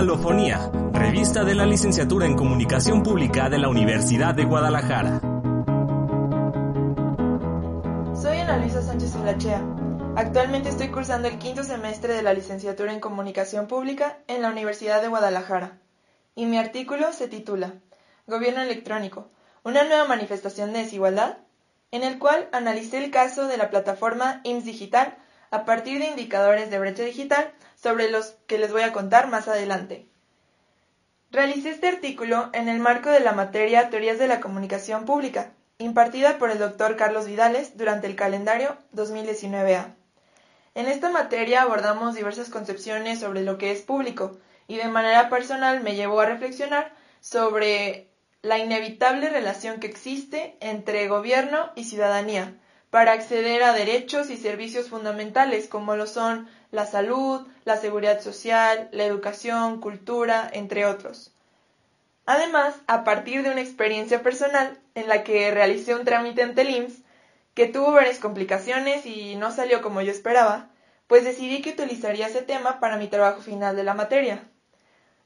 Alofonía, 0.00 0.70
revista 0.94 1.44
de 1.44 1.54
la 1.54 1.66
licenciatura 1.66 2.24
en 2.24 2.34
Comunicación 2.34 3.02
Pública 3.02 3.50
de 3.50 3.58
la 3.58 3.68
Universidad 3.68 4.34
de 4.34 4.46
Guadalajara. 4.46 5.20
Soy 8.14 8.38
Ana 8.38 8.56
Luisa 8.56 8.80
Sánchez 8.80 9.14
Olachea. 9.16 9.62
Actualmente 10.16 10.70
estoy 10.70 10.88
cursando 10.88 11.28
el 11.28 11.36
quinto 11.36 11.64
semestre 11.64 12.14
de 12.14 12.22
la 12.22 12.32
licenciatura 12.32 12.94
en 12.94 13.00
Comunicación 13.00 13.66
Pública 13.66 14.16
en 14.26 14.40
la 14.40 14.48
Universidad 14.48 15.02
de 15.02 15.08
Guadalajara. 15.08 15.76
Y 16.34 16.46
mi 16.46 16.56
artículo 16.56 17.12
se 17.12 17.28
titula 17.28 17.74
Gobierno 18.26 18.62
electrónico, 18.62 19.28
una 19.64 19.84
nueva 19.84 20.06
manifestación 20.06 20.72
de 20.72 20.78
desigualdad, 20.78 21.36
en 21.90 22.04
el 22.04 22.18
cual 22.18 22.48
analicé 22.52 23.04
el 23.04 23.10
caso 23.10 23.48
de 23.48 23.58
la 23.58 23.68
plataforma 23.68 24.40
IMSS 24.44 24.64
Digital 24.64 25.18
a 25.50 25.66
partir 25.66 25.98
de 25.98 26.06
indicadores 26.06 26.70
de 26.70 26.78
brecha 26.78 27.02
digital 27.02 27.52
sobre 27.82 28.10
los 28.10 28.34
que 28.46 28.58
les 28.58 28.72
voy 28.72 28.82
a 28.82 28.92
contar 28.92 29.28
más 29.28 29.48
adelante. 29.48 30.06
Realicé 31.30 31.70
este 31.70 31.88
artículo 31.88 32.50
en 32.52 32.68
el 32.68 32.80
marco 32.80 33.10
de 33.10 33.20
la 33.20 33.32
materia 33.32 33.88
Teorías 33.88 34.18
de 34.18 34.26
la 34.26 34.40
Comunicación 34.40 35.04
Pública, 35.04 35.52
impartida 35.78 36.38
por 36.38 36.50
el 36.50 36.58
doctor 36.58 36.96
Carlos 36.96 37.26
Vidales 37.26 37.76
durante 37.76 38.06
el 38.06 38.16
calendario 38.16 38.76
2019A. 38.94 39.94
En 40.74 40.86
esta 40.86 41.10
materia 41.10 41.62
abordamos 41.62 42.14
diversas 42.14 42.48
concepciones 42.50 43.20
sobre 43.20 43.42
lo 43.42 43.58
que 43.58 43.72
es 43.72 43.82
público 43.82 44.38
y 44.68 44.76
de 44.76 44.88
manera 44.88 45.28
personal 45.30 45.80
me 45.80 45.96
llevó 45.96 46.20
a 46.20 46.26
reflexionar 46.26 46.92
sobre 47.20 48.08
la 48.42 48.58
inevitable 48.58 49.28
relación 49.30 49.80
que 49.80 49.86
existe 49.86 50.56
entre 50.60 51.08
gobierno 51.08 51.70
y 51.74 51.84
ciudadanía 51.84 52.54
para 52.90 53.12
acceder 53.12 53.62
a 53.62 53.72
derechos 53.72 54.30
y 54.30 54.36
servicios 54.36 54.88
fundamentales 54.88 55.68
como 55.68 55.96
lo 55.96 56.06
son 56.06 56.48
la 56.70 56.86
salud, 56.86 57.46
la 57.64 57.76
seguridad 57.76 58.20
social, 58.20 58.88
la 58.92 59.04
educación, 59.04 59.80
cultura, 59.80 60.48
entre 60.52 60.86
otros. 60.86 61.32
Además, 62.26 62.74
a 62.86 63.02
partir 63.04 63.42
de 63.42 63.50
una 63.50 63.60
experiencia 63.60 64.22
personal 64.22 64.78
en 64.94 65.08
la 65.08 65.24
que 65.24 65.50
realicé 65.50 65.94
un 65.94 66.04
trámite 66.04 66.42
ante 66.42 66.62
el 66.62 66.94
que 67.54 67.66
tuvo 67.66 67.92
varias 67.92 68.18
complicaciones 68.18 69.04
y 69.04 69.34
no 69.36 69.50
salió 69.50 69.82
como 69.82 70.00
yo 70.00 70.12
esperaba, 70.12 70.70
pues 71.06 71.24
decidí 71.24 71.60
que 71.60 71.70
utilizaría 71.70 72.28
ese 72.28 72.42
tema 72.42 72.78
para 72.78 72.96
mi 72.96 73.08
trabajo 73.08 73.40
final 73.40 73.74
de 73.74 73.82
la 73.82 73.94
materia. 73.94 74.44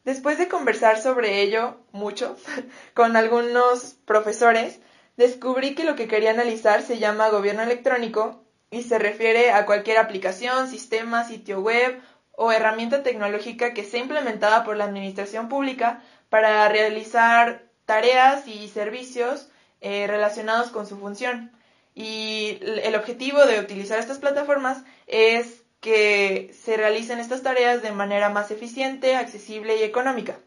Después 0.05 0.39
de 0.39 0.49
conversar 0.49 1.01
sobre 1.01 1.43
ello 1.43 1.77
mucho 1.93 2.37
con 2.95 3.17
algunos 3.17 3.97
profesores, 4.07 4.81
descubrí 5.17 5.75
que 5.75 5.85
lo 5.85 5.97
que 5.97 6.09
quería 6.09 6.31
analizar 6.31 6.83
se 6.83 6.99
llama 6.99 7.29
gobierno 7.29 7.63
electrónico 7.63 8.44
y 8.75 8.83
se 8.83 8.99
refiere 8.99 9.53
a 9.53 9.67
cualquier 9.67 9.99
aplicación, 9.99 10.69
sistema, 10.69 11.25
sitio 11.25 11.61
web 11.61 12.01
o 12.33 12.51
herramienta 12.51 13.03
tecnológica 13.05 13.73
que 13.73 13.85
sea 13.85 14.01
implementada 14.01 14.65
por 14.65 14.77
la 14.77 14.85
administración 14.85 15.49
pública 15.49 16.03
para 16.29 16.69
realizar 16.69 17.63
tareas 17.87 18.49
y 18.49 18.69
servicios 18.69 19.49
eh, 19.81 20.07
relacionados 20.09 20.71
con 20.71 20.87
su 20.87 20.99
función. 20.99 21.53
Y 21.95 22.59
el 22.61 22.97
objetivo 22.97 23.47
de 23.47 23.61
utilizar 23.61 24.01
estas 24.01 24.19
plataformas 24.19 24.83
es 25.07 25.63
que 25.81 26.53
se 26.65 26.77
realicen 26.77 27.21
estas 27.21 27.43
tareas 27.43 27.83
de 27.83 27.93
manera 27.93 28.31
más 28.31 28.51
eficiente, 28.51 29.15
accesible 29.15 29.77
y 29.77 29.85
económica. 29.85 30.39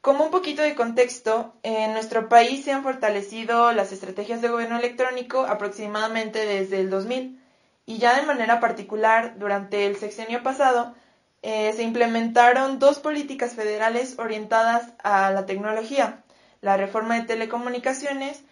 Como 0.00 0.24
un 0.24 0.30
poquito 0.30 0.62
de 0.62 0.74
contexto, 0.74 1.52
en 1.62 1.92
nuestro 1.92 2.30
país 2.30 2.64
se 2.64 2.72
han 2.72 2.82
fortalecido 2.82 3.72
las 3.72 3.92
estrategias 3.92 4.40
de 4.40 4.48
gobierno 4.48 4.78
electrónico 4.78 5.44
aproximadamente 5.44 6.46
desde 6.46 6.80
el 6.80 6.88
2000 6.88 7.38
y 7.84 7.98
ya 7.98 8.18
de 8.18 8.26
manera 8.26 8.60
particular 8.60 9.38
durante 9.38 9.84
el 9.84 9.96
sexenio 9.96 10.42
pasado 10.42 10.94
eh, 11.42 11.72
se 11.74 11.82
implementaron 11.82 12.78
dos 12.78 12.98
políticas 12.98 13.54
federales 13.54 14.18
orientadas 14.18 14.90
a 15.02 15.30
la 15.32 15.44
tecnología, 15.44 16.22
la 16.62 16.78
reforma 16.78 17.16
de 17.16 17.26
telecomunicaciones 17.26 18.42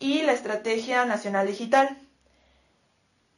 y 0.00 0.22
la 0.22 0.32
Estrategia 0.32 1.04
Nacional 1.04 1.46
Digital. 1.46 1.96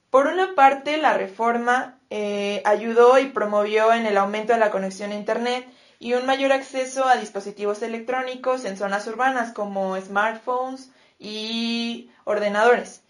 Por 0.08 0.26
una 0.26 0.54
parte, 0.54 0.96
la 0.96 1.12
reforma 1.12 1.98
eh, 2.08 2.62
ayudó 2.64 3.18
y 3.18 3.26
promovió 3.26 3.92
en 3.92 4.06
el 4.06 4.16
aumento 4.16 4.54
de 4.54 4.58
la 4.58 4.70
conexión 4.70 5.12
a 5.12 5.16
Internet 5.16 5.66
y 5.98 6.14
un 6.14 6.26
mayor 6.26 6.52
acceso 6.52 7.06
a 7.06 7.16
dispositivos 7.16 7.82
electrónicos 7.82 8.64
en 8.64 8.76
zonas 8.76 9.06
urbanas 9.06 9.52
como 9.52 10.00
smartphones 10.00 10.90
y 11.18 12.10
ordenadores, 12.24 13.02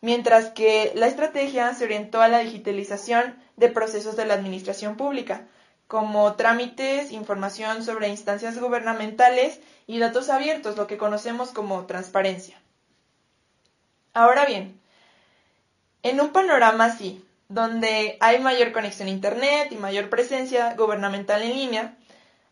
mientras 0.00 0.50
que 0.50 0.92
la 0.94 1.06
estrategia 1.06 1.74
se 1.74 1.84
orientó 1.84 2.22
a 2.22 2.28
la 2.28 2.38
digitalización 2.38 3.36
de 3.56 3.68
procesos 3.68 4.16
de 4.16 4.24
la 4.24 4.34
administración 4.34 4.96
pública, 4.96 5.46
como 5.86 6.34
trámites, 6.36 7.10
información 7.10 7.84
sobre 7.84 8.08
instancias 8.08 8.58
gubernamentales 8.58 9.60
y 9.86 9.98
datos 9.98 10.30
abiertos, 10.30 10.76
lo 10.76 10.86
que 10.86 10.96
conocemos 10.96 11.50
como 11.50 11.84
transparencia. 11.86 12.60
Ahora 14.14 14.46
bien, 14.46 14.80
en 16.02 16.20
un 16.20 16.30
panorama 16.30 16.84
así, 16.84 17.24
donde 17.48 18.16
hay 18.20 18.38
mayor 18.38 18.70
conexión 18.72 19.08
a 19.08 19.10
Internet 19.10 19.72
y 19.72 19.76
mayor 19.76 20.08
presencia 20.08 20.74
gubernamental 20.74 21.42
en 21.42 21.54
línea, 21.54 21.96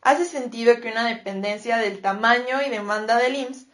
hace 0.03 0.25
sentido 0.25 0.81
que 0.81 0.91
una 0.91 1.07
dependencia 1.07 1.79
del 1.79 2.01
tamaño 2.01 2.63
y 2.67 2.71
demanda 2.71 3.17
del 3.17 3.37
IMSS 3.37 3.67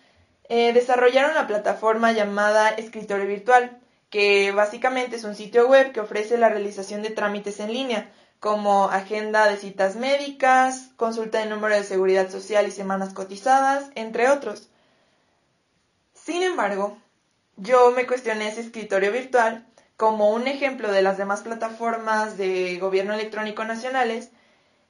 eh, 0.49 0.73
desarrollara 0.73 1.31
una 1.31 1.47
plataforma 1.47 2.13
llamada 2.13 2.71
Escritorio 2.71 3.27
Virtual, 3.27 3.81
que 4.11 4.53
básicamente 4.53 5.17
es 5.17 5.25
un 5.25 5.35
sitio 5.35 5.69
web 5.69 5.93
que 5.93 6.01
ofrece 6.01 6.39
la 6.39 6.49
realización 6.49 7.03
de 7.03 7.11
trámites 7.11 7.61
en 7.61 7.73
línea, 7.73 8.13
como 8.41 8.91
agenda 8.91 9.49
de 9.49 9.57
citas 9.57 9.97
médicas, 9.97 10.91
consulta 10.97 11.39
de 11.39 11.47
número 11.47 11.75
de 11.75 11.83
seguridad 11.83 12.31
social 12.31 12.67
y 12.67 12.71
semanas 12.71 13.15
cotizadas, 13.15 13.91
entre 13.95 14.29
otros. 14.29 14.69
Sin 16.13 16.43
embargo, 16.43 16.99
yo 17.57 17.91
me 17.93 18.07
cuestioné 18.07 18.49
ese 18.49 18.61
escritorio 18.61 19.13
virtual 19.13 19.67
como 19.97 20.31
un 20.31 20.47
ejemplo 20.47 20.93
de 20.93 21.03
las 21.03 21.17
demás 21.17 21.41
plataformas 21.41 22.37
de 22.37 22.77
gobierno 22.79 23.15
electrónico 23.15 23.65
nacionales 23.65 24.31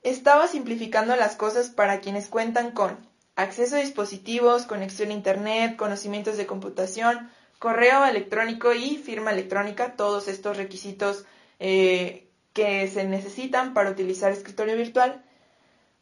estaba 0.05 0.47
simplificando 0.47 1.17
las 1.17 1.35
cosas 1.35 1.71
para 1.71 2.01
quienes 2.01 2.29
cuentan 2.29 2.71
con 2.71 2.97
acceso 3.37 3.77
a 3.77 3.81
dispositivos, 3.81 4.67
conexión 4.67 5.11
a 5.11 5.15
Internet, 5.15 5.77
conocimientos 5.77 6.37
de 6.37 6.47
computación, 6.47 7.31
correo 7.59 8.05
electrónico 8.05 8.73
y 8.75 8.99
firma 8.99 9.33
electrónica, 9.33 9.97
todos 9.97 10.29
estos 10.29 10.57
requisitos 10.57 11.25
eh, 11.59 12.29
que 12.53 12.87
se 12.89 13.05
necesitan 13.05 13.75
para 13.75 13.91
utilizar 13.91 14.31
escritorio 14.31 14.77
virtual, 14.77 15.25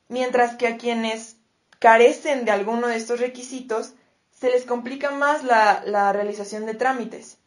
mientras 0.08 0.56
que 0.56 0.66
a 0.66 0.76
quienes 0.76 1.36
carecen 1.78 2.44
de 2.44 2.50
alguno 2.50 2.88
de 2.88 2.96
estos 2.96 3.20
requisitos 3.20 3.94
se 4.32 4.50
les 4.50 4.64
complica 4.64 5.12
más 5.12 5.44
la, 5.44 5.82
la 5.86 6.12
realización 6.12 6.66
de 6.66 6.74
trámites. 6.74 7.38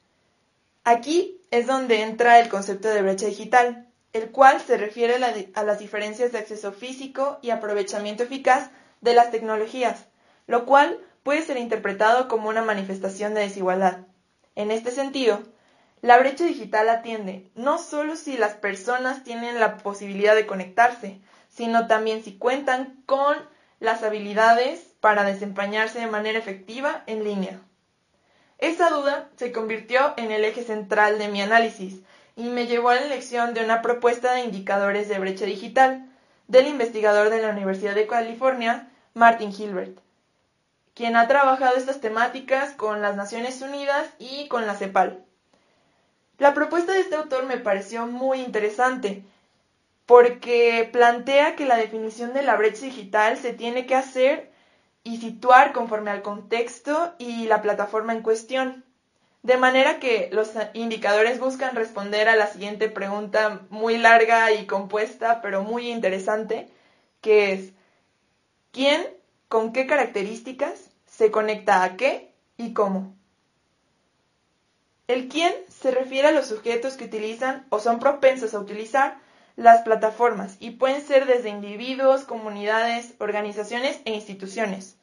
Aquí 0.86 1.42
es 1.52 1.68
donde 1.68 2.02
entra 2.04 2.40
el 2.40 2.48
concepto 2.48 2.88
de 2.88 3.02
brecha 3.02 3.26
digital, 3.26 3.85
el 4.16 4.32
cual 4.32 4.62
se 4.62 4.78
refiere 4.78 5.16
a, 5.16 5.64
las 5.64 5.80
diferencias 5.80 6.32
de 6.32 6.38
acceso 6.38 6.72
físico 6.72 7.38
y 7.42 7.50
aprovechamiento 7.50 8.24
eficaz 8.24 8.72
de 9.02 9.14
las 9.14 9.30
tecnologías, 9.30 10.06
lo 10.48 10.66
cual 10.66 11.02
puede 11.24 11.42
ser 11.42 11.58
interpretado 11.58 12.30
como 12.30 12.48
una 12.48 12.62
manifestación 12.62 13.34
de 13.34 13.42
desigualdad. 13.42 14.06
En 14.56 14.72
este 14.72 14.92
sentido, 14.92 15.44
la 16.00 16.18
brecha 16.18 16.46
digital 16.46 16.88
atiende 16.88 17.52
no 17.56 17.78
solo 17.78 18.16
si 18.16 18.38
las 18.38 18.54
personas 18.54 19.26
tienen 19.26 19.60
la 19.60 19.80
posibilidad 19.80 20.34
de 20.34 20.46
conectarse, 20.46 21.20
sino 21.50 21.88
también 21.88 22.24
si 22.24 22.38
cuentan 22.38 23.04
con 23.06 23.36
las 23.82 24.02
habilidades 24.02 24.80
para 25.02 25.26
desempeñarse 25.26 26.00
de 26.00 26.08
manera 26.08 26.40
efectiva 26.40 27.04
en 27.08 27.26
línea. 27.26 27.60
Esa 28.60 28.92
duda 28.92 29.30
se 29.36 29.52
convirtió 29.52 30.14
en 30.16 30.32
el 30.32 30.46
eje 30.46 30.64
central 30.64 31.20
de 31.20 31.28
mi 31.28 31.42
análisis, 31.42 32.00
me 32.44 32.68
llevó 32.68 32.90
a 32.90 32.96
la 32.96 33.06
elección 33.06 33.54
de 33.54 33.64
una 33.64 33.82
propuesta 33.82 34.34
de 34.34 34.42
indicadores 34.42 35.08
de 35.08 35.20
brecha 35.20 35.46
digital 35.46 36.10
del 36.48 36.68
investigador 36.68 37.30
de 37.30 37.42
la 37.42 37.50
Universidad 37.50 37.96
de 37.96 38.08
California, 38.08 38.90
Martin 39.14 39.52
Hilbert, 39.52 40.00
quien 40.94 41.16
ha 41.16 41.28
trabajado 41.28 41.76
estas 41.76 42.02
temáticas 42.02 42.74
con 42.74 43.02
las 43.02 43.16
Naciones 43.16 43.62
Unidas 43.62 44.10
y 44.20 44.48
con 44.48 44.68
la 44.68 44.76
CEPAL. 44.76 45.24
La 46.38 46.54
propuesta 46.54 46.94
de 46.94 47.00
este 47.00 47.16
autor 47.16 47.46
me 47.46 47.58
pareció 47.58 48.06
muy 48.08 48.42
interesante 48.42 49.24
porque 50.06 50.88
plantea 50.92 51.56
que 51.56 51.66
la 51.66 51.78
definición 51.78 52.34
de 52.34 52.44
la 52.44 52.56
brecha 52.56 52.86
digital 52.86 53.38
se 53.38 53.54
tiene 53.54 53.86
que 53.86 53.96
hacer 53.96 54.52
y 55.04 55.18
situar 55.18 55.72
conforme 55.74 56.12
al 56.12 56.22
contexto 56.22 57.16
y 57.18 57.46
la 57.48 57.62
plataforma 57.62 58.14
en 58.14 58.22
cuestión. 58.22 58.85
De 59.46 59.58
manera 59.58 60.00
que 60.00 60.30
los 60.32 60.54
indicadores 60.74 61.40
buscan 61.40 61.76
responder 61.76 62.30
a 62.30 62.36
la 62.36 62.48
siguiente 62.48 62.90
pregunta 62.90 63.62
muy 63.70 63.96
larga 63.96 64.52
y 64.52 64.66
compuesta, 64.66 65.40
pero 65.44 65.62
muy 65.62 65.92
interesante, 65.92 66.68
que 67.22 67.52
es, 67.52 67.72
¿quién 68.72 69.06
con 69.48 69.72
qué 69.72 69.86
características 69.86 70.90
se 71.06 71.30
conecta 71.30 71.84
a 71.84 71.96
qué 71.96 72.34
y 72.58 72.74
cómo? 72.74 73.16
El 75.08 75.28
quién 75.28 75.54
se 75.70 75.92
refiere 75.92 76.30
a 76.30 76.32
los 76.32 76.48
sujetos 76.48 76.96
que 76.96 77.06
utilizan 77.06 77.68
o 77.70 77.80
son 77.80 78.00
propensos 78.00 78.56
a 78.56 78.60
utilizar 78.60 79.20
las 79.58 79.84
plataformas 79.84 80.58
y 80.60 80.72
pueden 80.72 81.06
ser 81.06 81.28
desde 81.28 81.50
individuos, 81.50 82.24
comunidades, 82.24 83.14
organizaciones 83.20 84.00
e 84.06 84.12
instituciones. 84.16 84.98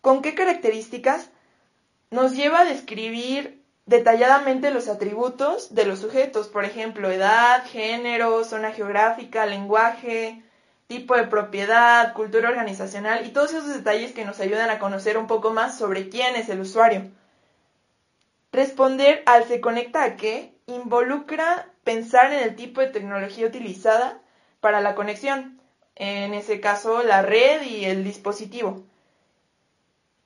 ¿Con 0.00 0.20
qué 0.20 0.34
características? 0.34 1.30
Nos 2.12 2.36
lleva 2.36 2.60
a 2.60 2.64
describir 2.66 3.64
detalladamente 3.86 4.70
los 4.70 4.88
atributos 4.88 5.74
de 5.74 5.86
los 5.86 5.98
sujetos, 5.98 6.48
por 6.48 6.66
ejemplo, 6.66 7.10
edad, 7.10 7.64
género, 7.64 8.44
zona 8.44 8.72
geográfica, 8.72 9.46
lenguaje, 9.46 10.42
tipo 10.88 11.16
de 11.16 11.26
propiedad, 11.26 12.12
cultura 12.12 12.50
organizacional 12.50 13.26
y 13.26 13.30
todos 13.30 13.54
esos 13.54 13.72
detalles 13.72 14.12
que 14.12 14.26
nos 14.26 14.40
ayudan 14.40 14.68
a 14.68 14.78
conocer 14.78 15.16
un 15.16 15.26
poco 15.26 15.52
más 15.52 15.78
sobre 15.78 16.10
quién 16.10 16.36
es 16.36 16.50
el 16.50 16.60
usuario. 16.60 17.10
Responder 18.52 19.22
al 19.24 19.48
se 19.48 19.62
conecta 19.62 20.04
a 20.04 20.16
qué 20.16 20.52
involucra 20.66 21.66
pensar 21.82 22.30
en 22.34 22.40
el 22.40 22.56
tipo 22.56 22.82
de 22.82 22.88
tecnología 22.88 23.46
utilizada 23.46 24.20
para 24.60 24.82
la 24.82 24.94
conexión, 24.94 25.62
en 25.94 26.34
ese 26.34 26.60
caso 26.60 27.02
la 27.02 27.22
red 27.22 27.62
y 27.62 27.86
el 27.86 28.04
dispositivo. 28.04 28.84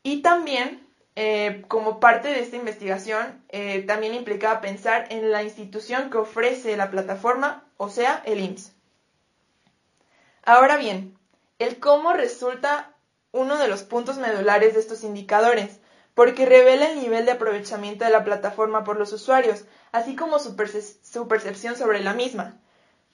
Y 0.03 0.23
también, 0.23 0.86
eh, 1.17 1.65
como 1.69 1.99
parte 1.99 2.29
de 2.29 2.41
esta 2.41 2.57
investigación, 2.57 3.43
eh, 3.49 3.83
también 3.83 4.15
implicaba 4.15 4.61
pensar 4.61 5.07
en 5.11 5.33
la 5.33 5.43
institución 5.43 6.11
que 6.11 6.19
ofrece 6.19 6.77
la 6.77 6.91
plataforma, 6.91 7.65
o 7.79 7.89
sea, 7.89 8.23
el 8.27 8.41
IMSS. 8.41 8.75
Ahora 10.45 10.77
bien, 10.77 11.19
el 11.59 11.79
cómo 11.81 12.13
resulta 12.13 12.95
uno 13.33 13.57
de 13.57 13.69
los 13.69 13.83
puntos 13.83 14.19
medulares 14.19 14.75
de 14.75 14.81
estos 14.81 15.05
indicadores, 15.05 15.81
porque 16.15 16.47
revela 16.47 16.91
el 16.91 17.01
nivel 17.01 17.25
de 17.25 17.33
aprovechamiento 17.33 18.05
de 18.05 18.11
la 18.11 18.25
plataforma 18.25 18.85
por 18.85 18.99
los 18.99 19.13
usuarios, 19.13 19.65
así 19.93 20.17
como 20.17 20.39
su, 20.39 20.55
percepción 20.55 21.77
sobre 21.77 22.01
la 22.01 22.13
misma. 22.13 22.61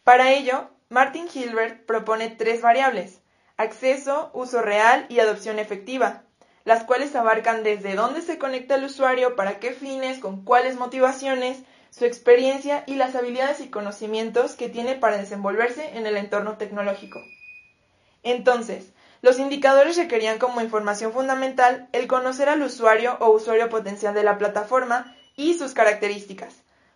Para 0.05 0.32
ello, 0.32 0.70
Martin 0.88 1.28
Hilbert 1.32 1.87
propone 1.87 2.31
tres 2.31 2.62
variables, 2.62 3.20
acceso, 3.56 4.31
uso 4.34 4.60
real 4.60 5.06
y 5.08 5.20
adopción 5.20 5.58
efectiva, 5.58 6.25
las 6.64 6.84
cuales 6.84 7.14
abarcan 7.16 7.62
desde 7.62 7.94
dónde 7.94 8.22
se 8.22 8.38
conecta 8.38 8.76
el 8.76 8.84
usuario, 8.84 9.36
para 9.36 9.58
qué 9.58 9.72
fines, 9.72 10.18
con 10.18 10.44
cuáles 10.44 10.76
motivaciones, 10.76 11.58
su 11.90 12.04
experiencia 12.04 12.84
y 12.86 12.94
las 12.94 13.14
habilidades 13.14 13.60
y 13.60 13.68
conocimientos 13.68 14.54
que 14.54 14.68
tiene 14.68 14.94
para 14.94 15.18
desenvolverse 15.18 15.96
en 15.96 16.06
el 16.06 16.16
entorno 16.16 16.56
tecnológico. 16.56 17.20
Entonces, 18.22 18.92
los 19.20 19.38
indicadores 19.38 19.96
requerían 19.96 20.38
como 20.38 20.60
información 20.60 21.12
fundamental 21.12 21.88
el 21.92 22.06
conocer 22.06 22.48
al 22.48 22.62
usuario 22.62 23.16
o 23.20 23.30
usuario 23.30 23.68
potencial 23.68 24.14
de 24.14 24.24
la 24.24 24.38
plataforma 24.38 25.16
y 25.36 25.54
sus 25.54 25.74
características, 25.74 26.54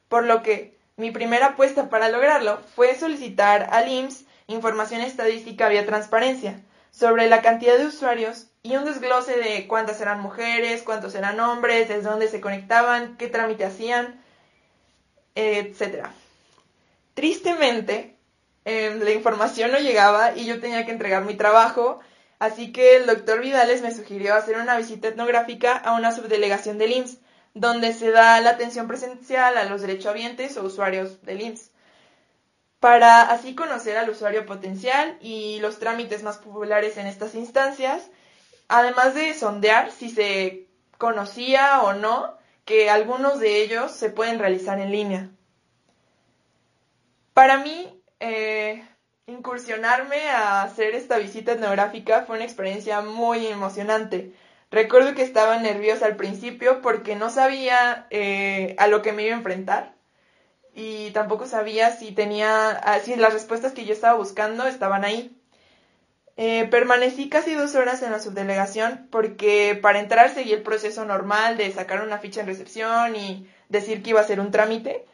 por 0.08 0.24
lo 0.24 0.42
que 0.42 0.76
mi 0.96 1.10
primera 1.10 1.48
apuesta 1.48 1.90
para 1.90 2.08
lograrlo 2.08 2.58
fue 2.74 2.94
solicitar 2.94 3.68
al 3.70 3.88
IMSS 3.88 4.24
información 4.48 5.00
estadística 5.00 5.68
vía 5.68 5.84
transparencia 5.86 6.60
sobre 6.98 7.28
la 7.28 7.42
cantidad 7.42 7.76
de 7.76 7.86
usuarios 7.86 8.46
y 8.62 8.74
un 8.76 8.86
desglose 8.86 9.36
de 9.36 9.66
cuántas 9.68 10.00
eran 10.00 10.20
mujeres, 10.20 10.82
cuántos 10.82 11.14
eran 11.14 11.38
hombres, 11.40 11.88
desde 11.88 12.08
dónde 12.08 12.28
se 12.28 12.40
conectaban, 12.40 13.18
qué 13.18 13.28
trámite 13.28 13.66
hacían, 13.66 14.18
etc. 15.34 16.06
Tristemente, 17.12 18.16
em, 18.64 19.00
la 19.00 19.10
información 19.10 19.72
no 19.72 19.78
llegaba 19.78 20.34
y 20.34 20.46
yo 20.46 20.58
tenía 20.58 20.86
que 20.86 20.92
entregar 20.92 21.24
mi 21.24 21.34
trabajo, 21.34 22.00
así 22.38 22.72
que 22.72 22.96
el 22.96 23.04
doctor 23.04 23.42
Vidales 23.42 23.82
me 23.82 23.94
sugirió 23.94 24.34
hacer 24.34 24.56
una 24.56 24.78
visita 24.78 25.08
etnográfica 25.08 25.76
a 25.76 25.92
una 25.92 26.12
subdelegación 26.12 26.78
del 26.78 26.92
IMSS, 26.92 27.18
donde 27.52 27.92
se 27.92 28.10
da 28.10 28.40
la 28.40 28.50
atención 28.50 28.88
presencial 28.88 29.58
a 29.58 29.64
los 29.64 29.82
derechohabientes 29.82 30.56
o 30.56 30.64
usuarios 30.64 31.20
del 31.22 31.42
IMSS, 31.42 31.70
para 32.80 33.22
así 33.22 33.54
conocer 33.54 33.96
al 33.96 34.10
usuario 34.10 34.46
potencial 34.46 35.16
y 35.20 35.58
los 35.60 35.78
trámites 35.78 36.22
más 36.22 36.38
populares 36.38 36.96
en 36.98 37.06
estas 37.06 37.34
instancias, 37.34 38.10
además 38.68 39.14
de 39.14 39.34
sondear 39.34 39.90
si 39.90 40.10
se 40.10 40.66
conocía 40.98 41.82
o 41.82 41.94
no 41.94 42.36
que 42.64 42.90
algunos 42.90 43.38
de 43.38 43.62
ellos 43.62 43.92
se 43.92 44.10
pueden 44.10 44.38
realizar 44.38 44.80
en 44.80 44.90
línea. 44.90 45.30
Para 47.32 47.58
mí, 47.58 48.02
eh, 48.20 48.86
incursionarme 49.26 50.28
a 50.30 50.62
hacer 50.62 50.94
esta 50.94 51.18
visita 51.18 51.52
etnográfica 51.52 52.24
fue 52.26 52.36
una 52.36 52.44
experiencia 52.44 53.00
muy 53.02 53.46
emocionante. 53.46 54.32
Recuerdo 54.70 55.14
que 55.14 55.22
estaba 55.22 55.58
nerviosa 55.58 56.06
al 56.06 56.16
principio 56.16 56.82
porque 56.82 57.14
no 57.14 57.30
sabía 57.30 58.06
eh, 58.10 58.74
a 58.78 58.88
lo 58.88 59.02
que 59.02 59.12
me 59.12 59.24
iba 59.24 59.34
a 59.34 59.38
enfrentar 59.38 59.95
y 60.76 61.10
tampoco 61.12 61.46
sabía 61.46 61.90
si 61.90 62.12
tenía, 62.12 62.70
ah, 62.70 63.00
si 63.00 63.16
las 63.16 63.32
respuestas 63.32 63.72
que 63.72 63.86
yo 63.86 63.94
estaba 63.94 64.18
buscando 64.18 64.66
estaban 64.66 65.04
ahí. 65.04 65.34
Eh, 66.36 66.68
permanecí 66.70 67.30
casi 67.30 67.54
dos 67.54 67.74
horas 67.74 68.02
en 68.02 68.12
la 68.12 68.20
subdelegación 68.20 69.08
porque 69.10 69.78
para 69.80 70.00
entrar 70.00 70.34
seguí 70.34 70.52
el 70.52 70.62
proceso 70.62 71.06
normal 71.06 71.56
de 71.56 71.72
sacar 71.72 72.02
una 72.02 72.18
ficha 72.18 72.42
en 72.42 72.46
recepción 72.46 73.16
y 73.16 73.48
decir 73.70 74.02
que 74.02 74.10
iba 74.10 74.20
a 74.20 74.24
ser 74.24 74.38
un 74.38 74.50
trámite. 74.50 75.06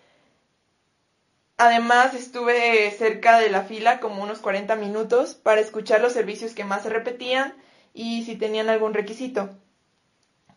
Además 1.58 2.14
estuve 2.14 2.90
cerca 2.90 3.38
de 3.38 3.48
la 3.48 3.62
fila 3.62 4.00
como 4.00 4.22
unos 4.24 4.40
40 4.40 4.74
minutos 4.74 5.34
para 5.34 5.60
escuchar 5.60 6.00
los 6.00 6.12
servicios 6.12 6.54
que 6.54 6.64
más 6.64 6.82
se 6.82 6.88
repetían 6.88 7.54
y 7.94 8.24
si 8.24 8.34
tenían 8.34 8.68
algún 8.68 8.94
requisito. 8.94 9.50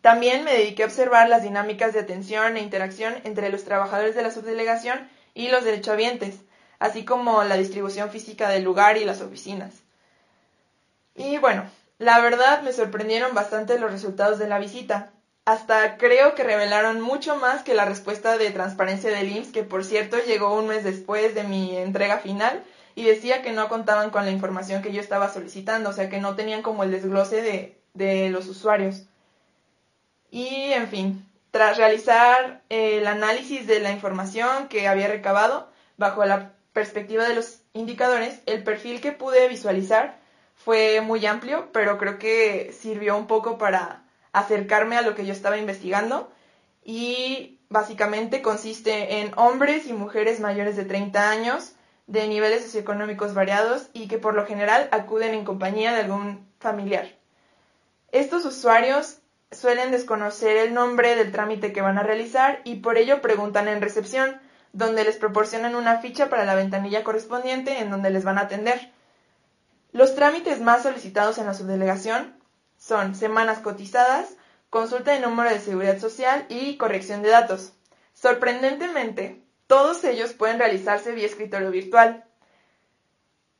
También 0.00 0.44
me 0.44 0.52
dediqué 0.52 0.82
a 0.82 0.86
observar 0.86 1.28
las 1.28 1.42
dinámicas 1.42 1.92
de 1.92 2.00
atención 2.00 2.56
e 2.56 2.60
interacción 2.60 3.14
entre 3.24 3.48
los 3.50 3.64
trabajadores 3.64 4.14
de 4.14 4.22
la 4.22 4.30
subdelegación 4.30 5.08
y 5.34 5.48
los 5.48 5.64
derechohabientes, 5.64 6.36
así 6.78 7.04
como 7.04 7.42
la 7.44 7.56
distribución 7.56 8.10
física 8.10 8.48
del 8.48 8.64
lugar 8.64 8.96
y 8.96 9.04
las 9.04 9.20
oficinas. 9.20 9.72
Y 11.14 11.38
bueno, 11.38 11.64
la 11.98 12.20
verdad 12.20 12.62
me 12.62 12.72
sorprendieron 12.72 13.34
bastante 13.34 13.78
los 13.78 13.90
resultados 13.90 14.38
de 14.38 14.48
la 14.48 14.58
visita. 14.58 15.12
Hasta 15.46 15.96
creo 15.96 16.34
que 16.34 16.44
revelaron 16.44 17.00
mucho 17.00 17.36
más 17.36 17.62
que 17.62 17.74
la 17.74 17.84
respuesta 17.84 18.36
de 18.36 18.50
transparencia 18.50 19.10
del 19.10 19.30
IMSS, 19.30 19.52
que 19.52 19.62
por 19.62 19.84
cierto 19.84 20.18
llegó 20.26 20.54
un 20.54 20.68
mes 20.68 20.84
después 20.84 21.34
de 21.34 21.44
mi 21.44 21.76
entrega 21.76 22.18
final 22.18 22.62
y 22.94 23.04
decía 23.04 23.42
que 23.42 23.52
no 23.52 23.68
contaban 23.68 24.10
con 24.10 24.24
la 24.24 24.30
información 24.30 24.82
que 24.82 24.92
yo 24.92 25.00
estaba 25.00 25.32
solicitando, 25.32 25.90
o 25.90 25.92
sea 25.92 26.10
que 26.10 26.20
no 26.20 26.34
tenían 26.34 26.62
como 26.62 26.82
el 26.82 26.90
desglose 26.90 27.42
de, 27.42 27.78
de 27.94 28.30
los 28.30 28.48
usuarios. 28.48 29.06
Y 30.30 30.72
en 30.72 30.88
fin, 30.88 31.28
tras 31.50 31.76
realizar 31.76 32.62
el 32.68 33.06
análisis 33.06 33.66
de 33.66 33.80
la 33.80 33.92
información 33.92 34.68
que 34.68 34.88
había 34.88 35.08
recabado, 35.08 35.70
bajo 35.96 36.24
la 36.24 36.52
perspectiva 36.72 37.26
de 37.26 37.34
los 37.34 37.62
indicadores, 37.72 38.40
el 38.46 38.62
perfil 38.62 39.00
que 39.00 39.12
pude 39.12 39.48
visualizar 39.48 40.18
fue 40.54 41.00
muy 41.00 41.24
amplio, 41.26 41.70
pero 41.72 41.98
creo 41.98 42.18
que 42.18 42.74
sirvió 42.78 43.16
un 43.16 43.26
poco 43.26 43.56
para 43.58 44.04
acercarme 44.32 44.96
a 44.96 45.02
lo 45.02 45.14
que 45.14 45.24
yo 45.24 45.32
estaba 45.32 45.56
investigando 45.56 46.30
y 46.84 47.58
básicamente 47.68 48.42
consiste 48.42 49.20
en 49.20 49.32
hombres 49.36 49.86
y 49.86 49.92
mujeres 49.92 50.40
mayores 50.40 50.76
de 50.76 50.84
30 50.84 51.30
años 51.30 51.72
de 52.06 52.28
niveles 52.28 52.62
socioeconómicos 52.62 53.34
variados 53.34 53.88
y 53.92 54.08
que 54.08 54.18
por 54.18 54.34
lo 54.34 54.46
general 54.46 54.88
acuden 54.92 55.34
en 55.34 55.44
compañía 55.44 55.92
de 55.92 56.02
algún 56.02 56.46
familiar. 56.58 57.08
Estos 58.12 58.44
usuarios 58.44 59.18
suelen 59.52 59.90
desconocer 59.90 60.56
el 60.56 60.74
nombre 60.74 61.14
del 61.14 61.32
trámite 61.32 61.72
que 61.72 61.80
van 61.80 61.98
a 61.98 62.02
realizar 62.02 62.60
y 62.64 62.76
por 62.76 62.98
ello 62.98 63.20
preguntan 63.20 63.68
en 63.68 63.80
recepción, 63.80 64.40
donde 64.72 65.04
les 65.04 65.16
proporcionan 65.16 65.74
una 65.74 65.98
ficha 66.00 66.28
para 66.28 66.44
la 66.44 66.54
ventanilla 66.54 67.04
correspondiente 67.04 67.78
en 67.78 67.90
donde 67.90 68.10
les 68.10 68.24
van 68.24 68.38
a 68.38 68.42
atender. 68.42 68.92
Los 69.92 70.14
trámites 70.14 70.60
más 70.60 70.82
solicitados 70.82 71.38
en 71.38 71.46
la 71.46 71.54
subdelegación 71.54 72.36
son 72.76 73.14
semanas 73.14 73.60
cotizadas, 73.60 74.36
consulta 74.68 75.12
de 75.12 75.20
número 75.20 75.48
de 75.48 75.60
seguridad 75.60 75.98
social 75.98 76.44
y 76.48 76.76
corrección 76.76 77.22
de 77.22 77.30
datos. 77.30 77.72
Sorprendentemente, 78.12 79.42
todos 79.66 80.04
ellos 80.04 80.32
pueden 80.34 80.58
realizarse 80.58 81.12
vía 81.12 81.26
escritorio 81.26 81.70
virtual. 81.70 82.24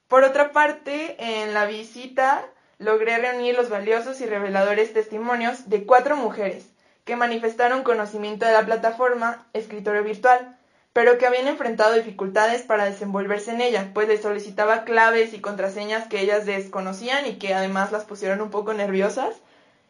Por 0.09 0.25
otra 0.25 0.52
parte, 0.52 1.16
en 1.19 1.55
la 1.55 1.64
visita 1.64 2.45
logré 2.78 3.16
reunir 3.18 3.56
los 3.56 3.68
valiosos 3.68 4.21
y 4.21 4.26
reveladores 4.26 4.92
testimonios 4.92 5.68
de 5.68 5.85
cuatro 5.85 6.16
mujeres 6.16 6.66
que 7.04 7.16
manifestaron 7.16 7.85
conocimiento 7.85 8.47
de 8.47 8.52
la 8.52 8.66
plataforma 8.66 9.47
escritorio 9.52 10.02
virtual, 10.02 10.59
pero 10.92 11.18
que 11.18 11.26
habían 11.26 11.47
enfrentado 11.47 11.95
dificultades 11.95 12.62
para 12.62 12.87
desenvolverse 12.87 13.52
en 13.52 13.61
ella, 13.61 13.90
pues 13.95 14.09
les 14.09 14.23
solicitaba 14.23 14.85
claves 14.85 15.33
y 15.33 15.40
contraseñas 15.40 16.09
que 16.09 16.21
ellas 16.21 16.47
desconocían 16.47 17.26
y 17.26 17.35
que 17.35 17.54
además 17.54 17.92
las 17.92 18.04
pusieron 18.04 18.40
un 18.40 18.50
poco 18.50 18.75
nerviosas. 18.75 19.37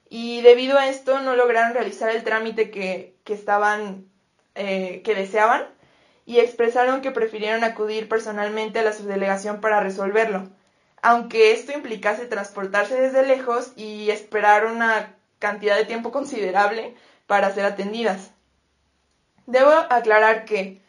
Y 0.08 0.42
debido 0.42 0.78
a 0.78 0.88
esto 0.88 1.20
no 1.20 1.34
lograron 1.36 1.74
realizar 1.74 2.10
el 2.10 2.22
trámite 2.22 2.70
que, 2.70 3.16
estaban, 3.24 4.06
eh, 4.54 5.02
que 5.04 5.14
deseaban 5.14 5.64
y 6.26 6.40
expresaron 6.40 7.00
que 7.00 7.12
prefirieron 7.12 7.64
acudir 7.64 8.08
personalmente 8.08 8.80
a 8.80 8.82
la 8.82 8.92
subdelegación 8.92 9.60
para 9.60 9.80
resolverlo, 9.80 10.50
aunque 11.08 11.52
esto 11.52 11.70
implicase 11.70 12.26
transportarse 12.26 13.00
desde 13.00 13.24
lejos 13.24 13.70
y 13.76 14.10
esperar 14.10 14.66
una 14.66 15.14
cantidad 15.38 15.76
de 15.76 15.84
tiempo 15.84 16.10
considerable 16.10 16.96
para 17.28 17.54
ser 17.54 17.64
atendidas. 17.64 18.32
Debo 19.46 19.70
aclarar 19.70 20.44
que 20.46 20.82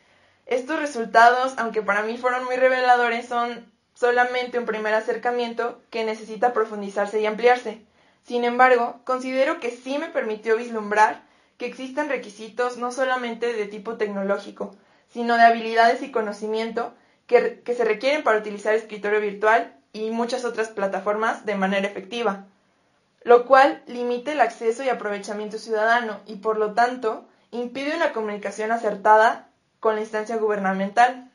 Estos 0.48 0.80
resultados, 0.80 1.54
aunque 1.58 1.84
para 1.84 2.02
mí 2.02 2.18
fueron 2.18 2.46
muy 2.46 2.56
reveladores, 2.56 3.28
son 3.28 3.72
solamente 3.94 4.58
un 4.58 4.66
primer 4.66 4.96
acercamiento 4.96 5.80
que 5.92 6.04
necesita 6.04 6.52
profundizarse 6.52 7.22
y 7.22 7.28
ampliarse. 7.28 7.82
Sin 8.24 8.44
embargo, 8.44 9.00
considero 9.04 9.60
que 9.60 9.70
sí 9.70 10.00
me 10.00 10.10
permitió 10.10 10.58
vislumbrar 10.58 11.22
que 11.60 11.68
existen 11.68 12.10
requisitos 12.10 12.78
no 12.78 12.92
solamente 12.92 13.54
de 13.54 13.68
tipo 13.68 13.98
tecnológico, 13.98 14.76
sino 15.10 15.36
de 15.38 15.44
habilidades 15.44 16.02
y 16.02 16.10
conocimiento 16.12 16.96
que, 17.28 17.62
se 17.66 17.84
requieren 17.84 18.24
para 18.24 18.40
utilizar 18.40 18.74
escritorio 18.74 19.22
virtual 19.22 19.77
y 19.98 20.12
muchas 20.12 20.46
otras 20.46 20.70
plataformas 20.70 21.46
de 21.46 21.56
manera 21.56 21.88
efectiva, 21.88 22.46
lo 23.24 23.46
cual 23.46 23.82
limita 23.88 24.32
el 24.32 24.42
acceso 24.42 24.84
y 24.84 24.90
aprovechamiento 24.90 25.58
ciudadano 25.58 26.20
y 26.28 26.36
por 26.36 26.58
lo 26.58 26.74
tanto 26.74 27.28
impide 27.52 27.96
una 27.96 28.14
comunicación 28.14 28.72
acertada 28.72 29.50
con 29.80 29.96
la 29.96 30.02
instancia 30.02 30.38
gubernamental. 30.38 31.32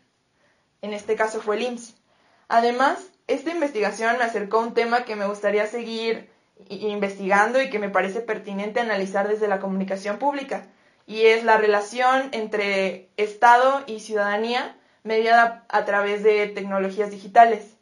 En 0.80 0.92
este 0.92 1.16
caso 1.16 1.40
fue 1.40 1.56
el 1.56 1.62
IMSS. 1.62 1.94
Además, 2.48 2.98
esta 3.26 3.50
investigación 3.50 4.18
me 4.18 4.24
acercó 4.24 4.58
a 4.58 4.66
un 4.66 4.74
tema 4.74 5.04
que 5.04 5.16
me 5.16 5.26
gustaría 5.26 5.66
seguir 5.66 6.30
investigando 6.68 7.60
y 7.60 7.70
que 7.70 7.78
me 7.78 7.88
parece 7.88 8.20
pertinente 8.20 8.78
analizar 8.78 9.26
desde 9.26 9.48
la 9.48 9.58
comunicación 9.58 10.18
pública, 10.18 10.68
y 11.06 11.22
es 11.22 11.42
la 11.42 11.56
relación 11.56 12.28
entre 12.30 13.08
Estado 13.16 13.82
y 13.86 14.00
ciudadanía 14.00 14.76
mediada 15.02 15.64
a 15.68 15.84
través 15.84 16.22
de 16.22 16.46
tecnologías 16.48 17.10
digitales. 17.10 17.76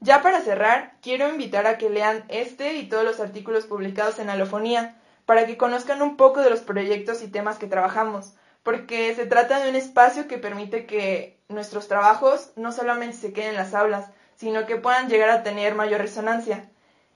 Ya 0.00 0.22
para 0.22 0.40
cerrar, 0.40 0.94
quiero 1.02 1.28
invitar 1.28 1.66
a 1.66 1.76
que 1.76 1.90
lean 1.90 2.24
este 2.28 2.76
y 2.76 2.88
todos 2.88 3.04
los 3.04 3.20
artículos 3.20 3.66
publicados 3.66 4.18
en 4.18 4.30
Alofonía, 4.30 4.96
para 5.26 5.46
que 5.46 5.58
conozcan 5.58 6.00
un 6.00 6.16
poco 6.16 6.40
de 6.40 6.48
los 6.48 6.60
proyectos 6.60 7.22
y 7.22 7.28
temas 7.28 7.58
que 7.58 7.66
trabajamos, 7.66 8.32
porque 8.62 9.14
se 9.14 9.26
trata 9.26 9.60
de 9.60 9.68
un 9.68 9.76
espacio 9.76 10.26
que 10.26 10.38
permite 10.38 10.86
que 10.86 11.38
nuestros 11.48 11.86
trabajos 11.86 12.50
no 12.56 12.72
solamente 12.72 13.16
se 13.16 13.32
queden 13.34 13.50
en 13.50 13.56
las 13.56 13.74
aulas, 13.74 14.10
sino 14.36 14.64
que 14.64 14.76
puedan 14.76 15.08
llegar 15.08 15.28
a 15.28 15.42
tener 15.42 15.74
mayor 15.74 16.00
resonancia. 16.00 16.70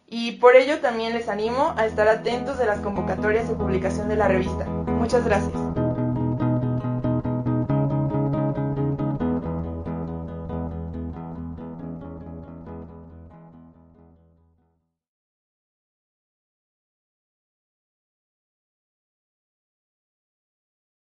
Y 0.07 0.33
por 0.33 0.55
ello 0.55 0.81
también 0.81 1.15
les 1.15 1.31
animo 1.31 1.75
a 1.79 1.87
estar 1.87 2.07
atentos 2.07 2.59
de 2.59 2.67
las 2.67 2.81
convocatorias 2.81 3.49
de 3.49 3.55
publicación 3.55 4.11
de 4.11 4.17
la 4.17 4.29
revista. 4.29 4.67
Muchas 4.67 5.25
gracias. 5.25 5.84